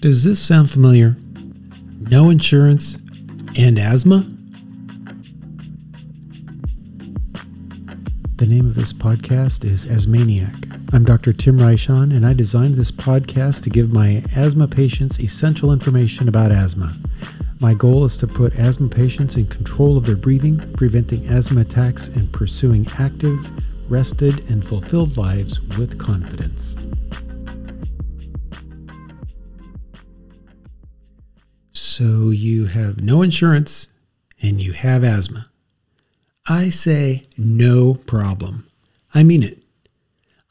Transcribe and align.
Does 0.00 0.22
this 0.22 0.38
sound 0.38 0.70
familiar? 0.70 1.16
No 2.10 2.28
insurance 2.28 2.98
and 3.56 3.78
asthma? 3.78 4.26
The 8.36 8.46
name 8.46 8.66
of 8.66 8.74
this 8.74 8.92
podcast 8.92 9.64
is 9.64 9.86
Asthmaniac. 9.86 10.94
I'm 10.94 11.04
Dr. 11.04 11.32
Tim 11.32 11.58
Reichon, 11.58 12.14
and 12.14 12.26
I 12.26 12.34
designed 12.34 12.74
this 12.74 12.90
podcast 12.90 13.62
to 13.62 13.70
give 13.70 13.92
my 13.92 14.22
asthma 14.36 14.68
patients 14.68 15.18
essential 15.18 15.72
information 15.72 16.28
about 16.28 16.52
asthma. 16.52 16.92
My 17.60 17.72
goal 17.72 18.04
is 18.04 18.18
to 18.18 18.26
put 18.26 18.54
asthma 18.58 18.88
patients 18.88 19.36
in 19.36 19.46
control 19.46 19.96
of 19.96 20.04
their 20.04 20.14
breathing, 20.14 20.58
preventing 20.74 21.26
asthma 21.28 21.62
attacks, 21.62 22.08
and 22.08 22.30
pursuing 22.30 22.86
active, 22.98 23.50
rested, 23.90 24.48
and 24.50 24.64
fulfilled 24.64 25.16
lives 25.16 25.60
with 25.78 25.98
confidence. 25.98 26.76
So 31.96 32.28
you 32.28 32.66
have 32.66 33.02
no 33.02 33.22
insurance 33.22 33.86
and 34.42 34.60
you 34.60 34.74
have 34.74 35.02
asthma. 35.02 35.48
I 36.46 36.68
say 36.68 37.22
no 37.38 37.94
problem. 37.94 38.66
I 39.14 39.22
mean 39.22 39.42
it. 39.42 39.62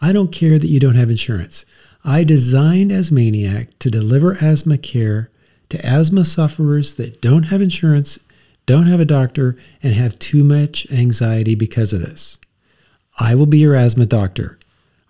I 0.00 0.14
don't 0.14 0.32
care 0.32 0.58
that 0.58 0.70
you 0.70 0.80
don't 0.80 0.94
have 0.94 1.10
insurance. 1.10 1.66
I 2.02 2.24
designed 2.24 2.90
Asthmaniac 2.92 3.78
to 3.80 3.90
deliver 3.90 4.42
asthma 4.42 4.78
care 4.78 5.30
to 5.68 5.84
asthma 5.84 6.24
sufferers 6.24 6.94
that 6.94 7.20
don't 7.20 7.42
have 7.42 7.60
insurance, 7.60 8.18
don't 8.64 8.86
have 8.86 9.00
a 9.00 9.04
doctor, 9.04 9.54
and 9.82 9.92
have 9.92 10.18
too 10.18 10.44
much 10.44 10.90
anxiety 10.90 11.54
because 11.54 11.92
of 11.92 12.00
this. 12.00 12.38
I 13.18 13.34
will 13.34 13.44
be 13.44 13.58
your 13.58 13.74
asthma 13.74 14.06
doctor. 14.06 14.58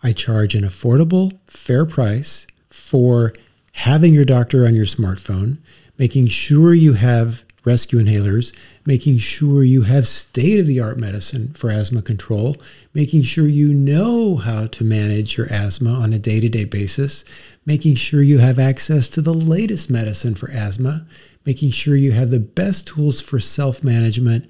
I 0.02 0.10
charge 0.10 0.56
an 0.56 0.64
affordable, 0.64 1.38
fair 1.46 1.86
price 1.86 2.48
for 2.70 3.34
having 3.70 4.14
your 4.14 4.24
doctor 4.24 4.66
on 4.66 4.74
your 4.74 4.84
smartphone, 4.84 5.58
making 5.98 6.26
sure 6.26 6.74
you 6.74 6.94
have 6.94 7.44
rescue 7.64 7.98
inhalers, 7.98 8.54
making 8.84 9.16
sure 9.16 9.62
you 9.62 9.82
have 9.82 10.06
state 10.06 10.60
of 10.60 10.66
the 10.66 10.80
art 10.80 10.98
medicine 10.98 11.52
for 11.54 11.70
asthma 11.70 12.02
control, 12.02 12.56
making 12.92 13.22
sure 13.22 13.46
you 13.46 13.72
know 13.72 14.36
how 14.36 14.66
to 14.66 14.84
manage 14.84 15.36
your 15.36 15.50
asthma 15.52 15.92
on 15.92 16.12
a 16.12 16.18
day 16.18 16.40
to 16.40 16.48
day 16.48 16.64
basis, 16.64 17.24
making 17.64 17.94
sure 17.94 18.22
you 18.22 18.38
have 18.38 18.58
access 18.58 19.08
to 19.08 19.22
the 19.22 19.34
latest 19.34 19.90
medicine 19.90 20.34
for 20.34 20.50
asthma, 20.50 21.06
making 21.46 21.70
sure 21.70 21.96
you 21.96 22.12
have 22.12 22.30
the 22.30 22.40
best 22.40 22.86
tools 22.86 23.20
for 23.20 23.40
self 23.40 23.82
management, 23.82 24.48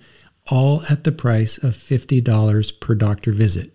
all 0.50 0.83
at 0.91 1.05
the 1.05 1.12
price 1.12 1.56
of 1.62 1.72
$50 1.72 2.81
per 2.81 2.95
doctor 2.95 3.33
visit. 3.33 3.70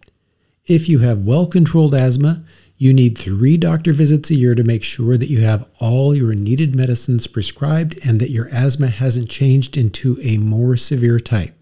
If 0.66 0.88
you 0.88 1.00
have 1.00 1.20
well 1.20 1.47
controlled 1.47 1.95
asthma, 1.95 2.44
you 2.81 2.94
need 2.94 3.17
three 3.17 3.58
doctor 3.58 3.91
visits 3.91 4.30
a 4.30 4.35
year 4.35 4.55
to 4.55 4.63
make 4.63 4.83
sure 4.83 5.17
that 5.17 5.30
you 5.30 5.41
have 5.41 5.69
all 5.81 6.16
your 6.16 6.33
needed 6.33 6.73
medicines 6.73 7.27
prescribed 7.27 7.99
and 8.05 8.22
that 8.22 8.31
your 8.31 8.47
asthma 8.53 8.88
hasn't 8.88 9.30
changed 9.30 9.75
into 9.75 10.17
a 10.23 10.38
more 10.38 10.77
severe 10.77 11.19
type. 11.19 11.53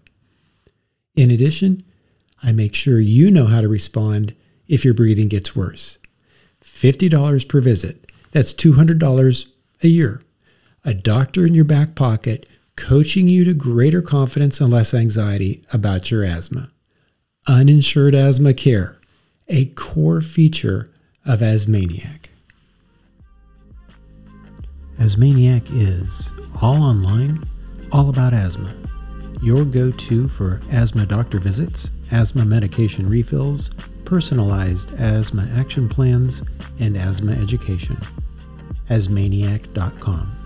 In 1.16 1.32
addition, 1.32 1.82
I 2.40 2.52
make 2.52 2.72
sure 2.72 3.00
you 3.00 3.32
know 3.32 3.48
how 3.48 3.60
to 3.60 3.66
respond 3.66 4.32
if 4.68 4.84
your 4.84 4.94
breathing 4.94 5.26
gets 5.26 5.56
worse. 5.56 5.98
$50 6.62 7.48
per 7.48 7.60
visit. 7.60 8.12
That's 8.30 8.54
$200 8.54 9.46
a 9.82 9.88
year. 9.88 10.22
A 10.84 10.94
doctor 10.94 11.44
in 11.44 11.52
your 11.52 11.64
back 11.64 11.96
pocket 11.96 12.48
coaching 12.76 13.26
you 13.26 13.44
to 13.44 13.54
greater 13.54 14.02
confidence 14.02 14.60
and 14.60 14.72
less 14.72 14.94
anxiety 14.94 15.64
about 15.72 16.12
your 16.12 16.22
asthma. 16.22 16.70
Uninsured 17.48 18.14
asthma 18.14 18.54
care, 18.54 19.00
a 19.48 19.64
core 19.70 20.20
feature 20.20 20.92
of 21.28 21.40
Asthmaniac. 21.40 22.30
Asthmaniac 24.98 25.62
is 25.70 26.32
all 26.60 26.82
online, 26.82 27.44
all 27.92 28.08
about 28.08 28.32
asthma. 28.32 28.74
Your 29.42 29.64
go 29.64 29.90
to 29.92 30.26
for 30.26 30.60
asthma 30.72 31.04
doctor 31.06 31.38
visits, 31.38 31.90
asthma 32.10 32.44
medication 32.44 33.08
refills, 33.08 33.70
personalized 34.06 34.98
asthma 34.98 35.46
action 35.54 35.88
plans, 35.88 36.42
and 36.80 36.96
asthma 36.96 37.32
education. 37.32 37.98
Asthmaniac.com. 38.88 40.37